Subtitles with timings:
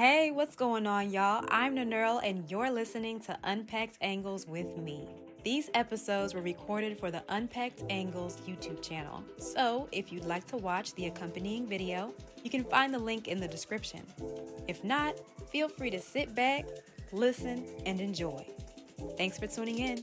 [0.00, 1.44] Hey, what's going on, y'all?
[1.50, 5.06] I'm Nannearl, and you're listening to Unpacked Angles with me.
[5.44, 9.22] These episodes were recorded for the Unpacked Angles YouTube channel.
[9.36, 13.40] So, if you'd like to watch the accompanying video, you can find the link in
[13.40, 14.00] the description.
[14.66, 16.64] If not, feel free to sit back,
[17.12, 18.46] listen, and enjoy.
[19.18, 20.02] Thanks for tuning in.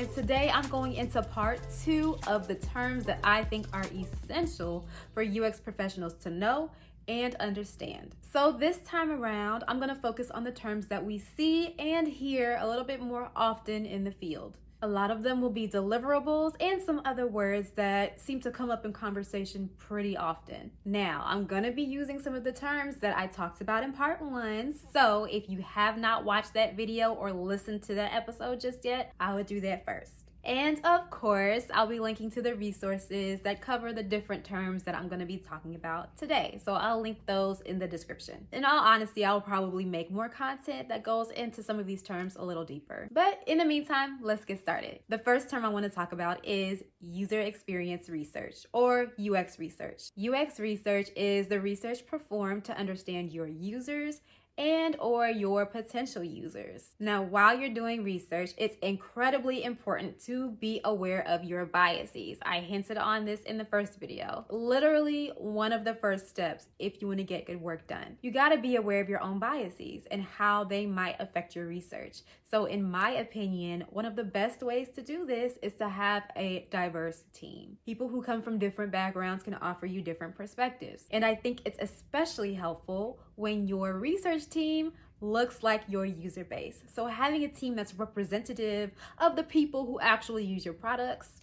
[0.00, 4.86] And today I'm going into part two of the terms that I think are essential
[5.12, 6.70] for UX professionals to know
[7.06, 8.14] and understand.
[8.32, 12.08] So, this time around, I'm going to focus on the terms that we see and
[12.08, 14.56] hear a little bit more often in the field.
[14.82, 18.70] A lot of them will be deliverables and some other words that seem to come
[18.70, 20.70] up in conversation pretty often.
[20.86, 24.22] Now, I'm to be using some of the terms that I talked about in part
[24.22, 24.74] one.
[24.92, 29.12] So, if you have not watched that video or listened to that episode just yet,
[29.20, 30.29] I would do that first.
[30.44, 34.94] And of course, I'll be linking to the resources that cover the different terms that
[34.94, 36.60] I'm going to be talking about today.
[36.64, 38.46] So I'll link those in the description.
[38.52, 42.36] In all honesty, I'll probably make more content that goes into some of these terms
[42.36, 43.08] a little deeper.
[43.12, 45.00] But in the meantime, let's get started.
[45.08, 50.10] The first term I want to talk about is user experience research or UX research.
[50.18, 54.20] UX research is the research performed to understand your users
[54.60, 56.90] and or your potential users.
[57.00, 62.36] Now, while you're doing research, it's incredibly important to be aware of your biases.
[62.42, 64.44] I hinted on this in the first video.
[64.50, 68.18] Literally one of the first steps if you want to get good work done.
[68.20, 71.66] You got to be aware of your own biases and how they might affect your
[71.66, 72.18] research.
[72.50, 76.24] So, in my opinion, one of the best ways to do this is to have
[76.36, 77.78] a diverse team.
[77.86, 81.04] People who come from different backgrounds can offer you different perspectives.
[81.12, 86.82] And I think it's especially helpful when your research team looks like your user base.
[86.94, 91.40] So, having a team that's representative of the people who actually use your products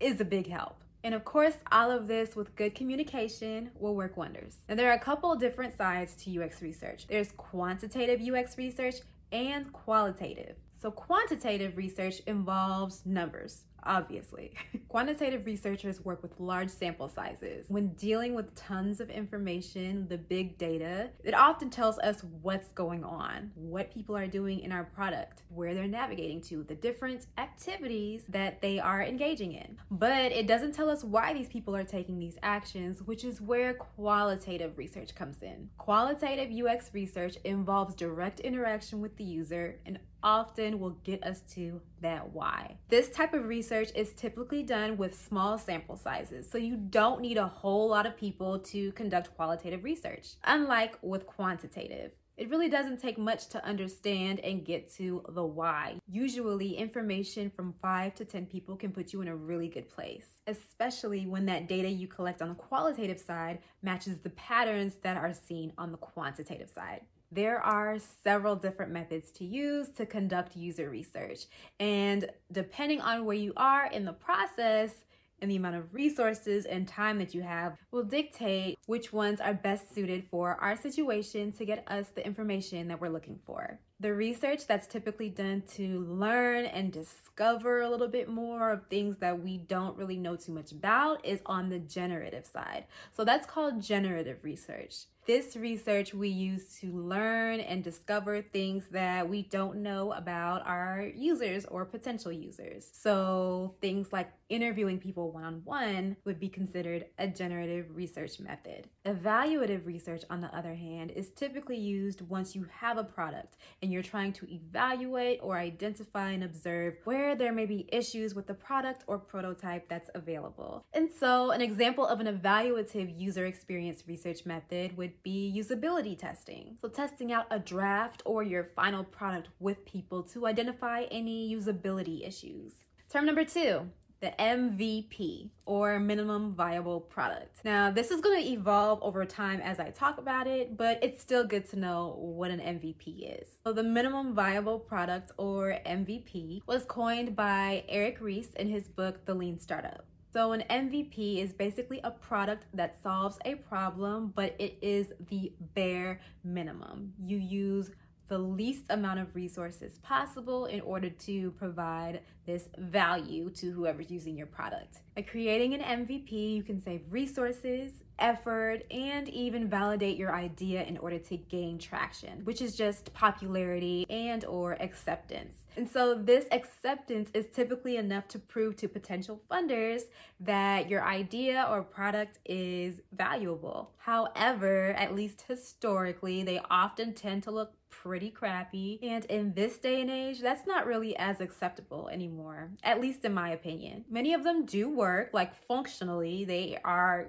[0.00, 0.82] is a big help.
[1.04, 4.56] And of course, all of this with good communication will work wonders.
[4.68, 7.06] And there are a couple different sides to UX research.
[7.08, 8.96] There's quantitative UX research
[9.32, 10.56] and qualitative.
[10.80, 14.54] So, quantitative research involves numbers, obviously.
[14.88, 17.66] Quantitative researchers work with large sample sizes.
[17.68, 23.04] When dealing with tons of information, the big data, it often tells us what's going
[23.04, 28.24] on, what people are doing in our product, where they're navigating to, the different activities
[28.28, 29.76] that they are engaging in.
[29.90, 33.74] But it doesn't tell us why these people are taking these actions, which is where
[33.74, 35.70] qualitative research comes in.
[35.78, 41.80] Qualitative UX research involves direct interaction with the user and often will get us to
[42.00, 42.76] that why.
[42.88, 47.38] This type of research is typically done with small sample sizes, so you don't need
[47.38, 52.12] a whole lot of people to conduct qualitative research, unlike with quantitative.
[52.36, 55.98] It really doesn't take much to understand and get to the why.
[56.08, 60.26] Usually, information from 5 to 10 people can put you in a really good place,
[60.46, 65.34] especially when that data you collect on the qualitative side matches the patterns that are
[65.34, 67.02] seen on the quantitative side.
[67.30, 71.46] There are several different methods to use to conduct user research.
[71.80, 74.92] And depending on where you are in the process,
[75.42, 79.52] and the amount of resources and time that you have will dictate which ones are
[79.52, 83.78] best suited for our situation to get us the information that we're looking for.
[84.02, 89.18] The research that's typically done to learn and discover a little bit more of things
[89.18, 92.86] that we don't really know too much about is on the generative side.
[93.16, 95.04] So that's called generative research.
[95.24, 101.08] This research we use to learn and discover things that we don't know about our
[101.14, 102.88] users or potential users.
[102.92, 108.88] So, things like interviewing people one on one would be considered a generative research method.
[109.06, 113.91] Evaluative research, on the other hand, is typically used once you have a product and
[113.92, 118.54] you're trying to evaluate or identify and observe where there may be issues with the
[118.54, 120.84] product or prototype that's available.
[120.92, 126.76] And so, an example of an evaluative user experience research method would be usability testing.
[126.80, 132.26] So, testing out a draft or your final product with people to identify any usability
[132.26, 132.72] issues.
[133.12, 133.90] Term number two,
[134.22, 137.58] the MVP or minimum viable product.
[137.64, 141.20] Now, this is going to evolve over time as I talk about it, but it's
[141.20, 143.48] still good to know what an MVP is.
[143.66, 149.24] So, the minimum viable product or MVP was coined by Eric Ries in his book,
[149.26, 150.04] The Lean Startup.
[150.32, 155.52] So, an MVP is basically a product that solves a problem, but it is the
[155.74, 157.12] bare minimum.
[157.26, 157.90] You use
[158.32, 164.38] the least amount of resources possible in order to provide this value to whoever's using
[164.38, 165.02] your product.
[165.14, 170.96] By creating an MVP, you can save resources, effort, and even validate your idea in
[170.96, 175.54] order to gain traction, which is just popularity and or acceptance.
[175.76, 180.02] And so this acceptance is typically enough to prove to potential funders
[180.40, 183.92] that your idea or product is valuable.
[183.96, 188.98] However, at least historically, they often tend to look pretty crappy.
[189.02, 193.32] And in this day and age, that's not really as acceptable anymore, at least in
[193.32, 194.04] my opinion.
[194.10, 197.28] Many of them do work, like functionally, they are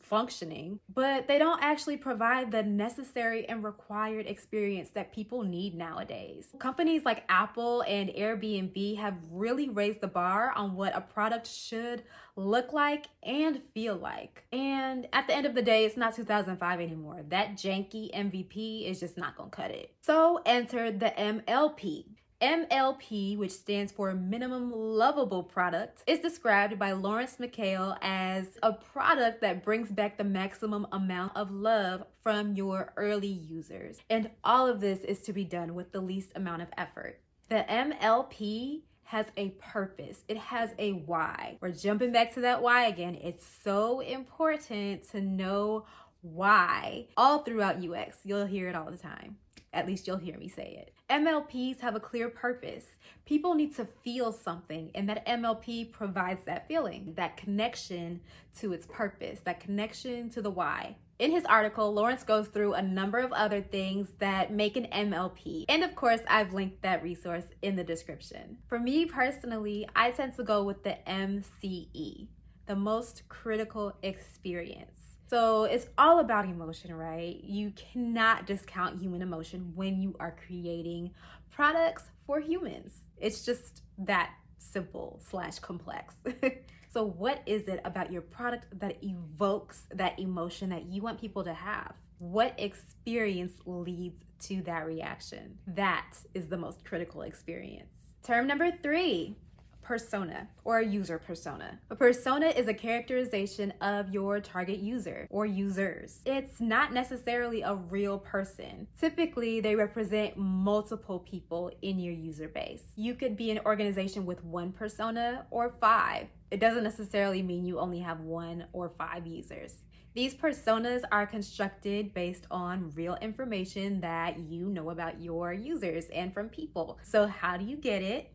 [0.00, 6.48] functioning, but they don't actually provide the necessary and required experience that people need nowadays.
[6.58, 12.02] Companies like Apple and Airbnb have really raised the bar on what a product should
[12.36, 14.44] look like and feel like.
[14.52, 17.24] And at the end of the day, it's not 2005 anymore.
[17.28, 19.94] That janky MVP is just not gonna cut it.
[20.00, 22.06] So enter the MLP.
[22.42, 29.40] MLP, which stands for Minimum Lovable Product, is described by Laurence McCahill as a product
[29.42, 33.98] that brings back the maximum amount of love from your early users.
[34.10, 37.20] And all of this is to be done with the least amount of effort.
[37.48, 40.24] The MLP has a purpose.
[40.26, 41.58] It has a why.
[41.60, 43.14] We're jumping back to that why again.
[43.22, 45.86] It's so important to know
[46.22, 48.16] why all throughout UX.
[48.24, 49.36] You'll hear it all the time.
[49.72, 50.92] At least you'll hear me say it.
[51.12, 52.86] MLPs have a clear purpose.
[53.26, 58.22] People need to feel something, and that MLP provides that feeling, that connection
[58.60, 60.96] to its purpose, that connection to the why.
[61.18, 65.66] In his article, Laurence goes through a number of other things that make an MLP.
[65.68, 68.56] And of course, I've linked that resource in the description.
[68.66, 72.26] For me personally, I tend to go with the MCE,
[72.64, 75.01] the most critical experience.
[75.28, 77.42] So it's all about emotion, right?
[77.42, 81.12] You cannot discount human emotion when you are creating
[81.50, 82.92] products for humans.
[83.18, 86.14] It's just that simple slash complex.
[86.92, 91.44] so what is it about your product that evokes that emotion that you want people
[91.44, 91.94] to have?
[92.18, 95.58] What experience leads to that reaction?
[95.66, 97.94] That is the most critical experience.
[98.22, 99.36] Term number three
[99.82, 101.78] persona or a user persona.
[101.90, 106.20] A persona is a characterization of your target user or users.
[106.24, 108.86] It's not necessarily a real person.
[108.98, 112.82] Typically, they represent multiple people in your user base.
[112.96, 116.28] You could be an organization with one persona or five.
[116.50, 119.74] It doesn't necessarily mean you only have one or five users.
[120.14, 126.34] These personas are constructed based on real information that you know about your users and
[126.34, 126.98] from people.
[127.02, 128.30] So, how do you get it?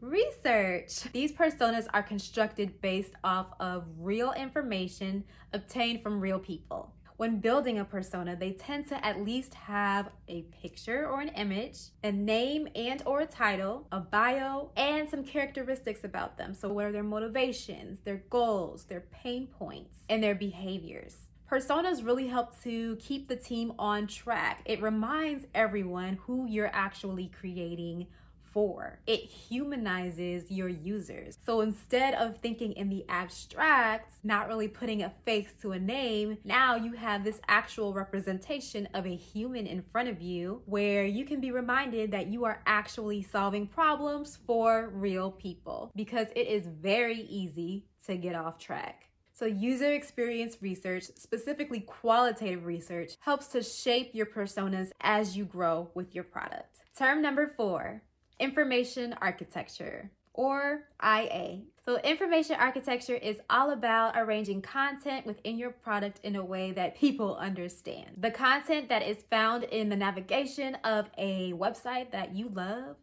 [0.00, 1.04] Research.
[1.12, 6.92] These personas are constructed based off of real information obtained from real people.
[7.16, 11.78] When building a persona, they tend to at least have a picture or an image,
[12.02, 16.54] a name and or a title, a bio, and some characteristics about them.
[16.54, 21.16] So what are their motivations, their goals, their pain points, and their behaviors.
[21.48, 24.62] Personas really help to keep the team on track.
[24.64, 28.08] It reminds everyone who you're actually creating
[28.54, 29.00] for.
[29.06, 31.36] It humanizes your users.
[31.44, 36.38] So instead of thinking in the abstract, not really putting a face to a name,
[36.44, 41.24] now you have this actual representation of a human in front of you where you
[41.26, 46.66] can be reminded that you are actually solving problems for real people because it is
[46.66, 49.08] very easy to get off track.
[49.36, 55.90] So, user experience research, specifically qualitative research, helps to shape your personas as you grow
[55.94, 56.76] with your product.
[56.96, 58.02] Term number four
[58.44, 61.60] information architecture or IA.
[61.84, 66.96] So, information architecture is all about arranging content within your product in a way that
[66.96, 68.16] people understand.
[68.18, 72.96] The content that is found in the navigation of a website that you love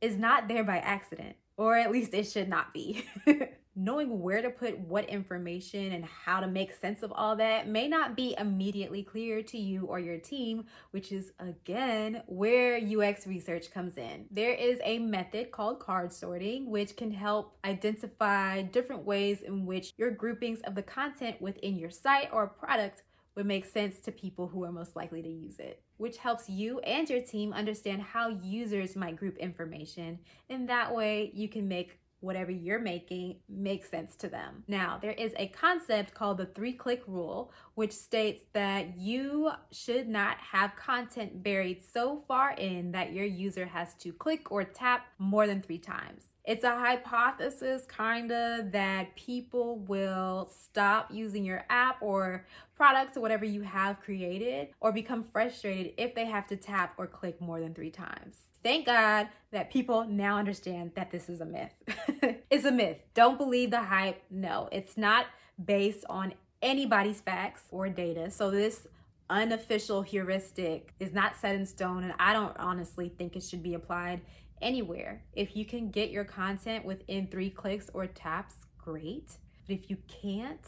[0.00, 3.04] is not there by accident, or at least it should not be.
[3.74, 7.88] knowing where to put what information and how to make sense of all that may
[7.88, 13.70] not be immediately clear to you or your team, which is again where UX research
[13.70, 14.26] comes in.
[14.30, 19.94] There is a method called card sorting, which can help identify different ways in which
[19.96, 23.02] your groupings of the content within your site or product
[23.34, 26.80] would make sense to people who are most likely to use it, which helps you
[26.80, 30.18] and your team understand how users might group information.
[30.50, 34.64] And that way you can make whatever you're making makes sense to them.
[34.68, 40.08] Now, there is a concept called the three click rule, which states that you should
[40.08, 45.06] not have content buried so far in that your user has to click or tap
[45.18, 46.24] more than three times.
[46.44, 53.20] It's a hypothesis, kind of, that people will stop using your app or products or
[53.20, 57.60] whatever you have created or become frustrated if they have to tap or click more
[57.60, 58.34] than three times.
[58.62, 61.74] Thank God that people now understand that this is a myth.
[62.50, 62.98] it's a myth.
[63.14, 64.22] Don't believe the hype.
[64.30, 65.26] No, it's not
[65.62, 68.30] based on anybody's facts or data.
[68.30, 68.86] So this
[69.28, 73.74] unofficial heuristic is not set in stone and I don't honestly think it should be
[73.74, 74.20] applied
[74.60, 75.24] anywhere.
[75.32, 79.32] If you can get your content within three clicks or taps, great.
[79.66, 80.66] But if you can't,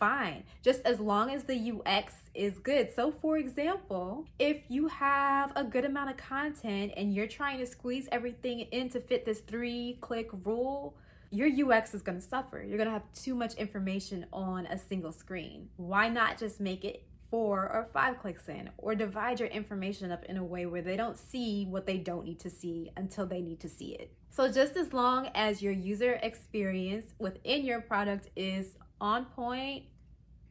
[0.00, 0.42] fine.
[0.62, 2.92] Just as long as the UX is good.
[2.92, 7.66] So, for example, if you have a good amount of content and you're trying to
[7.66, 10.96] squeeze everything in to fit this three click rule,
[11.30, 12.60] your UX is going to suffer.
[12.60, 15.68] You're going to have too much information on a single screen.
[15.76, 20.24] Why not just make it four or five clicks in, or divide your information up
[20.24, 23.40] in a way where they don't see what they don't need to see until they
[23.40, 24.12] need to see it.
[24.30, 29.84] So, just as long as your user experience within your product is on point,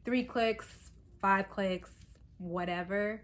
[0.04, 0.66] three clicks,
[1.20, 1.90] five clicks,
[2.38, 3.22] whatever,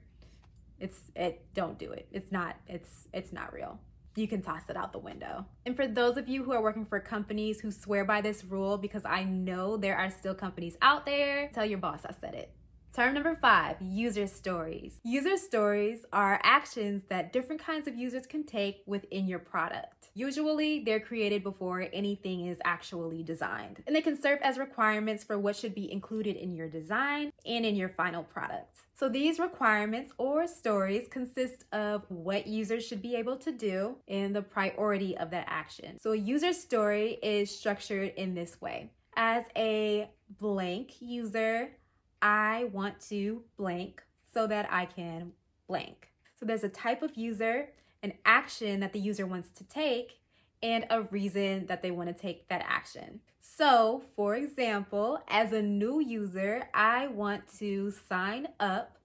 [0.79, 2.07] it's it don't do it.
[2.13, 3.79] It's not it's it's not real
[4.17, 5.45] you can toss it out the window.
[5.67, 8.79] And for those of you who are working for companies who swear by this rule,
[8.79, 12.51] because I know there are still companies out there, tell your boss I said it.
[12.97, 14.95] Term number five user stories.
[15.05, 20.09] User stories are actions that different kinds of users can take within your product.
[20.15, 25.39] Usually, they're created before anything is actually designed, and they can serve as requirements for
[25.39, 28.79] what should be included in your design and in your final product.
[28.95, 34.35] So, these requirements or stories consist of what users should be able to do and
[34.35, 36.01] the priority of that action.
[36.01, 38.91] So, a user story is structured in this way.
[39.19, 41.73] As a blank user,
[42.21, 45.33] I want to blank so that I can
[45.69, 46.11] blank.
[46.39, 47.71] So there's a type of user,
[48.03, 50.21] an action that the user wants to take,
[50.63, 53.21] and a reason that they want to take that action.
[53.41, 58.96] So, for example, as a new user, I want to sign up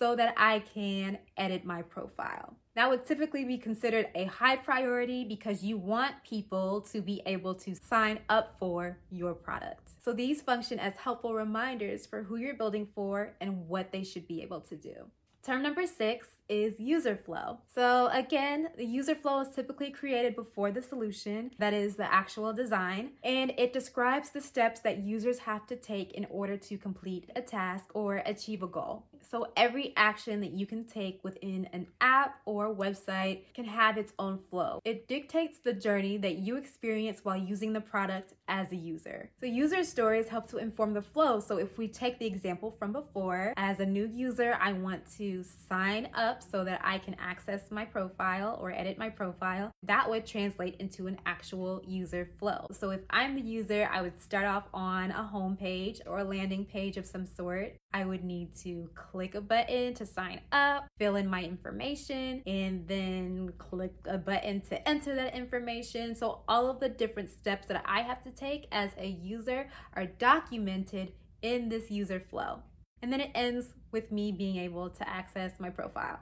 [0.00, 2.56] so that I can edit my profile.
[2.74, 7.54] That would typically be considered a high priority because you want people to be able
[7.56, 9.90] to sign up for your product.
[10.02, 14.26] So these function as helpful reminders for who you're building for and what they should
[14.26, 14.94] be able to do.
[15.42, 17.58] Term number six is user flow.
[17.74, 22.52] So again, the user flow is typically created before the solution, that is the actual
[22.52, 27.30] design, and it describes the steps that users have to take in order to complete
[27.34, 29.06] a task or achieve a goal.
[29.28, 34.12] So every action that you can take within an app or website can have its
[34.18, 34.80] own flow.
[34.84, 39.30] It dictates the journey that you experience while using the product as a user.
[39.40, 41.40] So user stories help to inform the flow.
[41.40, 45.44] So if we take the example from before, as a new user, I want to
[45.68, 49.70] sign up so that I can access my profile or edit my profile.
[49.82, 52.66] That would translate into an actual user flow.
[52.72, 56.24] So if I'm the user, I would start off on a home page or a
[56.24, 57.76] landing page of some sort.
[57.92, 62.86] I would need to click a button to sign up, fill in my information, and
[62.86, 66.14] then click a button to enter that information.
[66.14, 70.06] So, all of the different steps that I have to take as a user are
[70.06, 71.12] documented
[71.42, 72.60] in this user flow.
[73.02, 76.20] And then it ends with me being able to access my profile.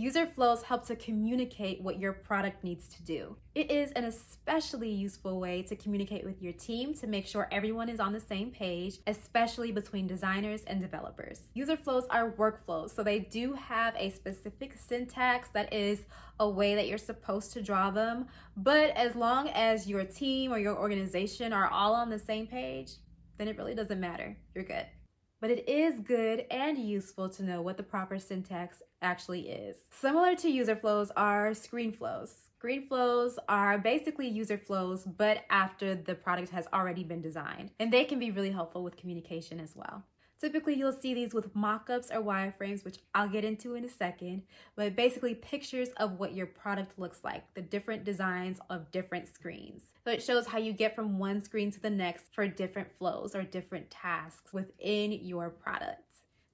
[0.00, 3.36] User flows help to communicate what your product needs to do.
[3.54, 7.90] It is an especially useful way to communicate with your team to make sure everyone
[7.90, 11.42] is on the same page, especially between designers and developers.
[11.52, 16.06] User flows are workflows, so they do have a specific syntax that is
[16.38, 18.26] a way that you're supposed to draw them.
[18.56, 22.92] But as long as your team or your organization are all on the same page,
[23.36, 24.34] then it really doesn't matter.
[24.54, 24.86] You're good
[25.40, 29.76] but it is good and useful to know what the proper syntax actually is.
[29.90, 32.34] Similar to user flows are screen flows.
[32.58, 37.90] Screen flows are basically user flows, but after the product has already been designed, and
[37.90, 40.04] they can be really helpful with communication as well.
[40.40, 44.42] Typically, you'll see these with mockups or wireframes, which I'll get into in a second,
[44.74, 49.82] but basically pictures of what your product looks like, the different designs of different screens.
[50.10, 53.42] It shows how you get from one screen to the next for different flows or
[53.42, 56.02] different tasks within your product.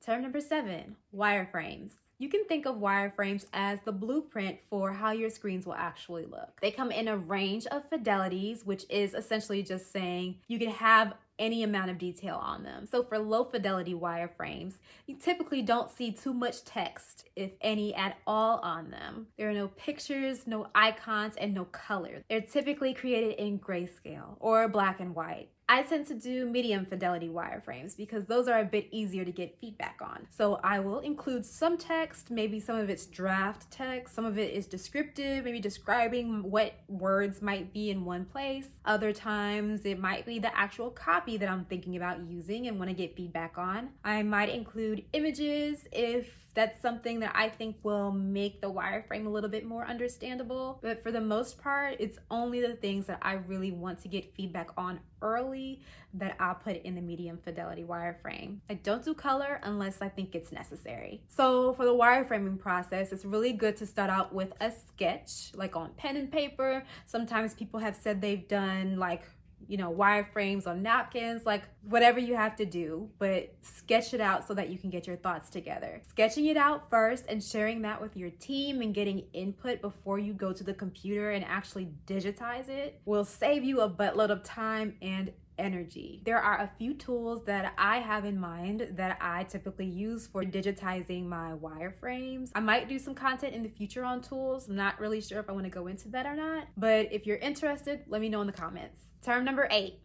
[0.04, 1.92] Term number seven, wireframes.
[2.18, 6.60] You can think of wireframes as the blueprint for how your screens will actually look.
[6.62, 11.14] They come in a range of fidelities, which is essentially just saying you can have
[11.38, 12.86] any amount of detail on them.
[12.86, 14.74] So for low fidelity wireframes,
[15.06, 19.26] you typically don't see too much text, if any at all on them.
[19.36, 22.22] There are no pictures, no icons, and no color.
[22.28, 25.48] They're typically created in grayscale or black and white.
[25.68, 29.58] I tend to do medium fidelity wireframes because those are a bit easier to get
[29.60, 30.28] feedback on.
[30.30, 34.54] So I will include some text, maybe some of it's draft text, some of it
[34.54, 38.68] is descriptive, maybe describing what words might be in one place.
[38.84, 42.90] Other times it might be the actual copy that I'm thinking about using and want
[42.90, 43.90] to get feedback on.
[44.04, 49.28] I might include images if That's something that I think will make the wireframe a
[49.28, 50.78] little bit more understandable.
[50.82, 54.34] But for the most part, it's only the things that I really want to get
[54.34, 55.82] feedback on early
[56.14, 58.58] that I'll put in the medium fidelity wireframe.
[58.70, 61.22] I don't do color unless I think it's necessary.
[61.28, 65.76] So for the wireframing process, it's really good to start out with a sketch, like
[65.76, 66.84] on pen and paper.
[67.04, 69.24] Sometimes people have said they've done like
[69.68, 74.46] you know, wireframes on napkins, like whatever you have to do, but sketch it out
[74.46, 76.00] so that you can get your thoughts together.
[76.08, 80.32] Sketching it out first and sharing that with your team and getting input before you
[80.32, 84.94] go to the computer and actually digitize it will save you a buttload of time
[85.02, 86.22] and energy.
[86.24, 90.42] There are a few tools that I have in mind that I typically use for
[90.42, 92.50] digitizing my wireframes.
[92.54, 94.68] I might do some content in the future on tools.
[94.68, 97.26] I'm not really sure if I want to go into that or not, but if
[97.26, 99.00] you're interested, let me know in the comments.
[99.22, 100.00] Term number eight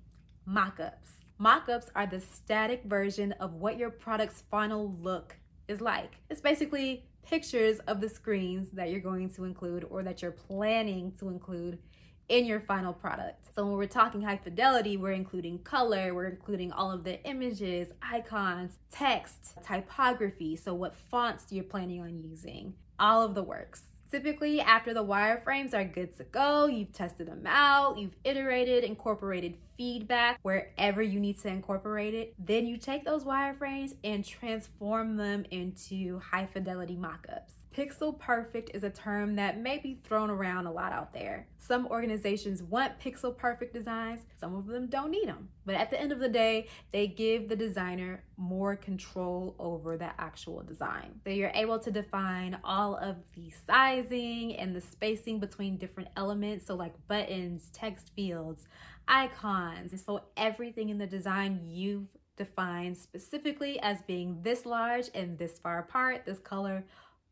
[0.47, 1.11] mockups.
[1.39, 5.35] Mockups are the static version of what your product's final look
[5.67, 6.13] is like.
[6.29, 11.13] It's basically pictures of the screens that you're going to include or that you're planning
[11.19, 11.79] to include
[12.29, 13.49] in your final product.
[13.53, 17.89] So when we're talking high fidelity, we're including color, we're including all of the images,
[18.01, 23.83] icons, text, typography, so what fonts you're planning on using, all of the works.
[24.11, 29.55] Typically, after the wireframes are good to go, you've tested them out, you've iterated, incorporated
[29.77, 35.45] feedback wherever you need to incorporate it, then you take those wireframes and transform them
[35.49, 37.60] into high fidelity mockups.
[37.75, 41.47] Pixel perfect is a term that may be thrown around a lot out there.
[41.57, 45.47] Some organizations want pixel perfect designs, some of them don't need them.
[45.65, 50.09] But at the end of the day, they give the designer more control over the
[50.19, 51.21] actual design.
[51.23, 56.67] So you're able to define all of the sizing and the spacing between different elements,
[56.67, 58.65] so like buttons, text fields,
[59.07, 59.93] icons.
[60.05, 65.79] So everything in the design you've defined specifically as being this large and this far
[65.79, 66.83] apart, this color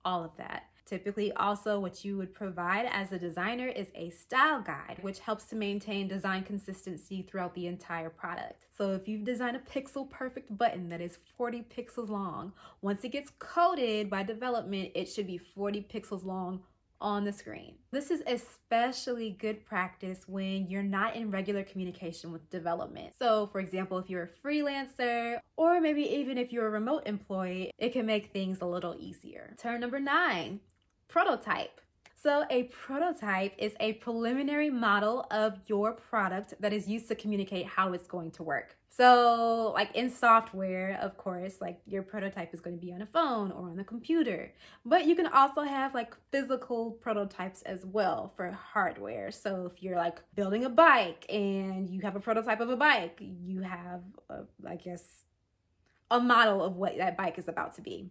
[0.05, 0.63] all of that.
[0.89, 5.43] Typically, also, what you would provide as a designer is a style guide, which helps
[5.45, 8.65] to maintain design consistency throughout the entire product.
[8.75, 13.09] So, if you've designed a pixel perfect button that is 40 pixels long, once it
[13.11, 16.61] gets coded by development, it should be 40 pixels long
[17.01, 17.75] on the screen.
[17.91, 23.13] This is especially good practice when you're not in regular communication with development.
[23.19, 27.71] So, for example, if you're a freelancer or maybe even if you're a remote employee,
[27.77, 29.55] it can make things a little easier.
[29.57, 30.59] Term number nine
[31.07, 31.81] prototype.
[32.21, 37.65] So, a prototype is a preliminary model of your product that is used to communicate
[37.65, 38.75] how it's going to work.
[38.89, 43.05] So, like in software, of course, like your prototype is going to be on a
[43.05, 44.51] phone or on a computer.
[44.85, 49.31] But you can also have like physical prototypes as well for hardware.
[49.31, 53.17] So, if you're like building a bike and you have a prototype of a bike,
[53.21, 55.03] you have, a, I guess,
[56.11, 58.09] a model of what that bike is about to be.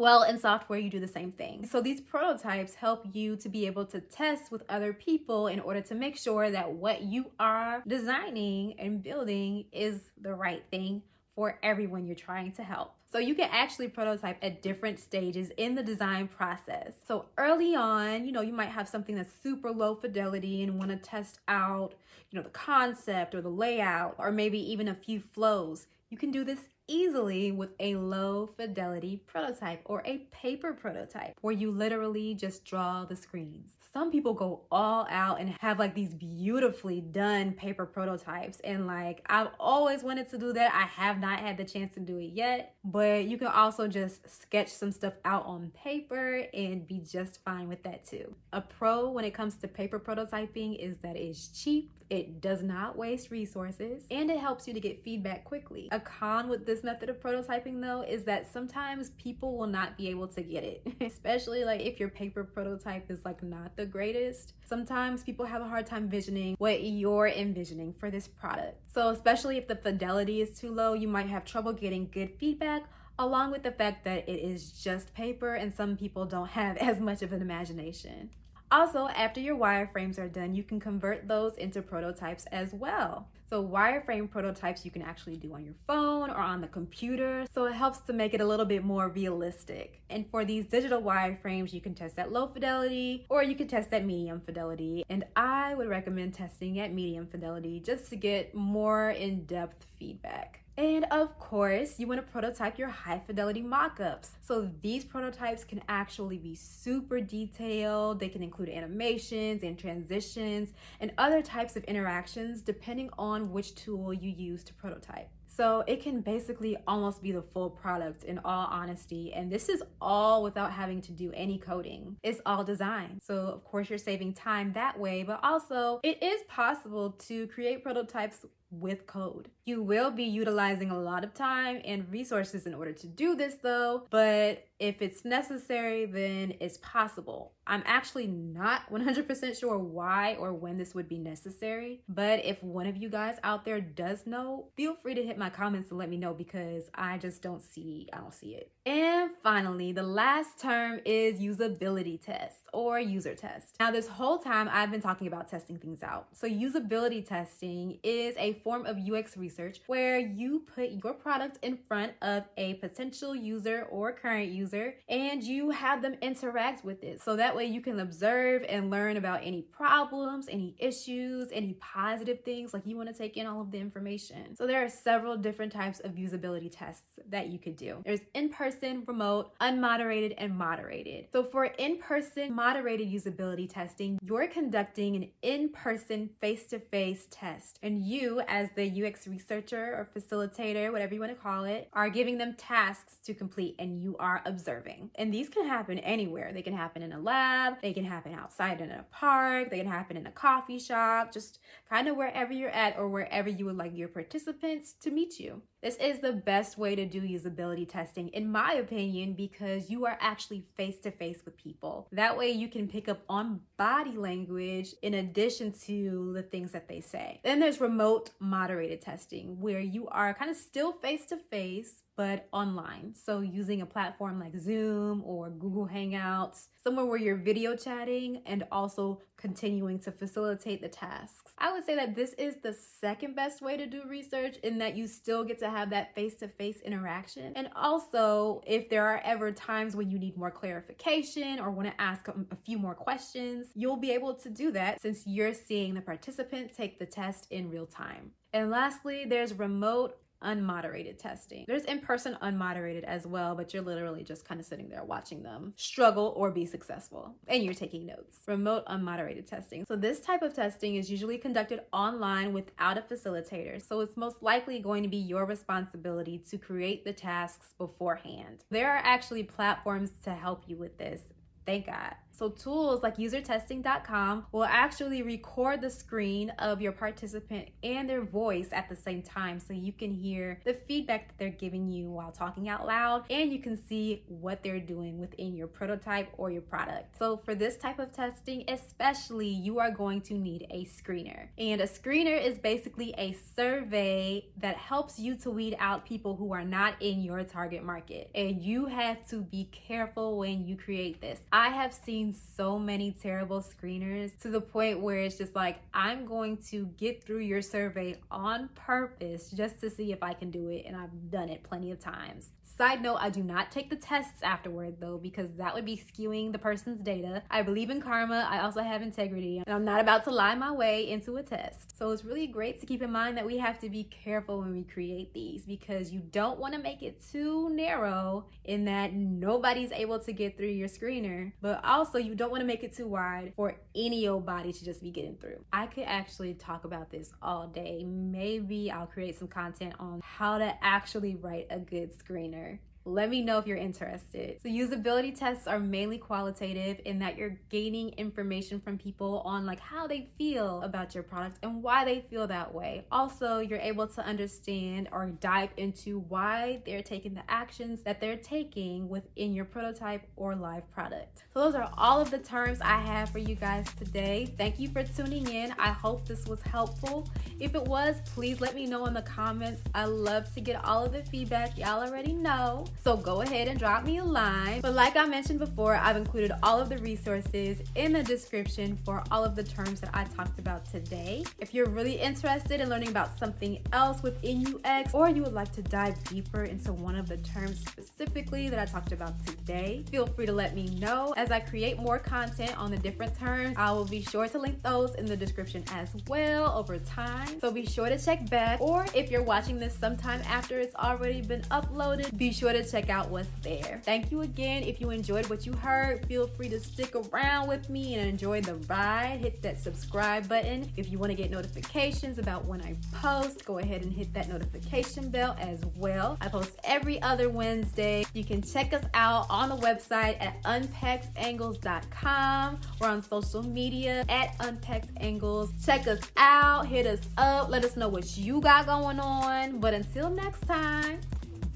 [0.00, 1.68] Well, in software, you do the same thing.
[1.70, 5.82] So these prototypes help you to be able to test with other people in order
[5.82, 11.02] to make sure that what you are designing and building is the right thing
[11.34, 12.94] for everyone you're trying to help.
[13.12, 16.94] So you can actually prototype at different stages in the design process.
[17.06, 20.92] So early on, you know, you might have something that's super low fidelity and want
[20.92, 21.92] to test out,
[22.30, 25.88] you know, the concept or the layout or maybe even a few flows.
[26.08, 26.60] You can do this
[26.90, 33.04] easily with a low fidelity prototype or a paper prototype where you literally just draw
[33.04, 33.79] the screens.
[33.92, 38.60] Some people go all out and have like these beautifully done paper prototypes.
[38.60, 40.72] And like, I've always wanted to do that.
[40.72, 44.28] I have not had the chance to do it yet, but you can also just
[44.30, 48.34] sketch some stuff out on paper and be just fine with that too.
[48.52, 52.98] A pro when it comes to paper prototyping is that it's cheap it does not
[52.98, 55.88] waste resources and it helps you to get feedback quickly.
[55.92, 60.08] A con with this method of prototyping though is that sometimes people will not be
[60.08, 64.52] able to get it, especially like if your paper prototype is like not the greatest.
[64.66, 68.76] Sometimes people have a hard time visioning what you're envisioning for this product.
[68.92, 72.82] So, especially if the fidelity is too low, you might have trouble getting good feedback
[73.18, 77.00] along with the fact that it is just paper and some people don't have as
[77.00, 78.28] much of an imagination.
[78.70, 83.28] Also, after your wireframes are done, you can convert those into prototypes as well.
[83.50, 87.46] So wireframe prototypes you can actually do on your phone or on the computer.
[87.52, 90.00] So it helps to make it a little bit more realistic.
[90.08, 93.92] And for these digital wireframes, you can test at low fidelity or you can test
[93.92, 95.04] at medium fidelity.
[95.10, 100.60] And I would recommend testing at medium fidelity just to get more in-depth feedback.
[100.80, 104.30] And of course, you want to prototype your high fidelity mockups.
[104.40, 108.18] So these prototypes can actually be super detailed.
[108.18, 114.14] They can include animations and transitions and other types of interactions depending on which tool
[114.14, 115.28] you use to prototype.
[115.46, 119.34] So it can basically almost be the full product in all honesty.
[119.34, 122.16] And this is all without having to do any coding.
[122.22, 123.18] It's all design.
[123.22, 127.82] So of course you're saving time that way, but also it is possible to create
[127.82, 129.48] prototypes with code.
[129.64, 133.54] You will be utilizing a lot of time and resources in order to do this
[133.62, 137.52] though, but if it's necessary, then it's possible.
[137.66, 142.86] I'm actually not 100% sure why or when this would be necessary, but if one
[142.86, 146.08] of you guys out there does know, feel free to hit my comments and let
[146.08, 148.72] me know because I just don't see I don't see it.
[148.86, 153.76] And finally, the last term is usability test or user test.
[153.78, 156.28] Now, this whole time I've been talking about testing things out.
[156.32, 161.76] So, usability testing is a form of UX research where you put your product in
[161.76, 167.20] front of a potential user or current user and you have them interact with it.
[167.22, 172.40] So that way you can observe and learn about any problems, any issues, any positive
[172.44, 172.72] things.
[172.72, 174.56] Like you want to take in all of the information.
[174.56, 178.02] So, there are several different types of usability tests that you could do.
[178.04, 181.26] There's in person, remote, unmoderated, and moderated.
[181.32, 187.26] So, for in person, moderated usability testing, you're conducting an in person, face to face
[187.30, 187.78] test.
[187.82, 192.10] And you, as the UX researcher or facilitator, whatever you want to call it, are
[192.10, 195.10] giving them tasks to complete and you are observing.
[195.14, 196.52] And these can happen anywhere.
[196.52, 199.86] They can happen in a lab, they can happen outside in a park, they can
[199.86, 203.76] happen in a coffee shop, just kind of wherever you're at or wherever you would
[203.76, 205.62] like your participants to meet you.
[205.82, 210.18] This is the best way to do usability testing, in my opinion, because you are
[210.20, 212.06] actually face to face with people.
[212.12, 216.86] That way, you can pick up on body language in addition to the things that
[216.86, 217.40] they say.
[217.44, 222.48] Then there's remote moderated testing, where you are kind of still face to face, but
[222.52, 223.14] online.
[223.14, 228.64] So, using a platform like Zoom or Google Hangouts, somewhere where you're video chatting and
[228.70, 231.52] also continuing to facilitate the tasks.
[231.58, 234.96] I would say that this is the second best way to do research in that
[234.96, 237.52] you still get to have that face to face interaction.
[237.56, 242.00] And also, if there are ever times when you need more clarification or want to
[242.00, 246.00] ask a few more questions, you'll be able to do that since you're seeing the
[246.00, 248.32] participant take the test in real time.
[248.52, 251.64] And lastly, there's remote unmoderated testing.
[251.66, 255.42] There's in person unmoderated as well, but you're literally just kind of sitting there watching
[255.42, 258.38] them struggle or be successful and you're taking notes.
[258.46, 259.84] Remote unmoderated testing.
[259.86, 263.86] So, this type of testing is usually conducted online without a facilitator.
[263.86, 268.64] So, it's most likely going to be your responsibility to create the tasks beforehand.
[268.70, 271.20] There are actually platforms to help you with this.
[271.66, 272.14] Thank God.
[272.40, 278.68] So, tools like usertesting.com will actually record the screen of your participant and their voice
[278.72, 282.32] at the same time so you can hear the feedback that they're giving you while
[282.32, 286.62] talking out loud and you can see what they're doing within your prototype or your
[286.62, 287.18] product.
[287.18, 291.48] So, for this type of testing, especially, you are going to need a screener.
[291.58, 296.54] And a screener is basically a survey that helps you to weed out people who
[296.54, 298.30] are not in your target market.
[298.34, 301.38] And you have to be careful when you create this.
[301.52, 306.26] I have seen so many terrible screeners to the point where it's just like, I'm
[306.26, 310.68] going to get through your survey on purpose just to see if I can do
[310.68, 310.84] it.
[310.86, 312.50] And I've done it plenty of times.
[312.80, 316.50] Side note, I do not take the tests afterward though, because that would be skewing
[316.50, 317.42] the person's data.
[317.50, 318.48] I believe in karma.
[318.48, 321.94] I also have integrity, and I'm not about to lie my way into a test.
[321.98, 324.72] So it's really great to keep in mind that we have to be careful when
[324.72, 329.92] we create these because you don't want to make it too narrow in that nobody's
[329.92, 333.06] able to get through your screener, but also you don't want to make it too
[333.06, 335.62] wide for any old body to just be getting through.
[335.70, 338.04] I could actually talk about this all day.
[338.04, 342.69] Maybe I'll create some content on how to actually write a good screener
[343.04, 344.60] let me know if you're interested.
[344.62, 349.80] So usability tests are mainly qualitative in that you're gaining information from people on like
[349.80, 353.06] how they feel about your product and why they feel that way.
[353.10, 358.36] Also, you're able to understand or dive into why they're taking the actions that they're
[358.36, 361.44] taking within your prototype or live product.
[361.54, 364.52] So those are all of the terms I have for you guys today.
[364.58, 365.74] Thank you for tuning in.
[365.78, 367.28] I hope this was helpful.
[367.58, 369.82] If it was, please let me know in the comments.
[369.94, 371.78] I love to get all of the feedback.
[371.78, 372.84] Y'all already know.
[373.02, 374.80] So go ahead and drop me a line.
[374.80, 379.22] But like I mentioned before, I've included all of the resources in the description for
[379.30, 381.44] all of the terms that I talked about today.
[381.58, 385.72] If you're really interested in learning about something else within UX, or you would like
[385.72, 390.26] to dive deeper into one of the terms specifically that I talked about today, feel
[390.26, 391.32] free to let me know.
[391.36, 394.82] As I create more content on the different terms, I will be sure to link
[394.82, 397.60] those in the description as well over time.
[397.60, 401.40] So be sure to check back, or if you're watching this sometime after it's already
[401.40, 404.00] been uploaded, be sure to to check out what's there.
[404.04, 404.82] Thank you again.
[404.82, 408.60] If you enjoyed what you heard, feel free to stick around with me and enjoy
[408.60, 409.40] the ride.
[409.40, 410.90] Hit that subscribe button.
[410.96, 414.48] If you want to get notifications about when I post, go ahead and hit that
[414.48, 416.36] notification bell as well.
[416.40, 418.24] I post every other Wednesday.
[418.32, 422.80] You can check us out on the website at unpackedangles.com.
[423.00, 425.84] We're on social media at unpackedangles.
[425.84, 429.80] Check us out, hit us up, let us know what you got going on.
[429.80, 431.20] But until next time,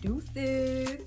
[0.04, 1.00] deuces.